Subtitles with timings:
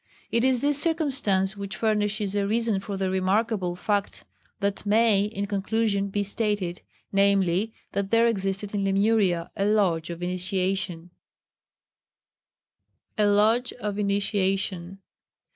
[0.31, 4.25] It is this circumstance which furnishes a reason for the remarkable fact
[4.59, 6.81] that may, in conclusion, be stated
[7.13, 11.11] namely, that there existed in Lemuria a Lodge of Initiation.
[13.11, 14.97] [Sidenote: A Lodge of Initiation.